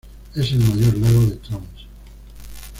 [0.33, 1.87] Es el mayor lago de Troms.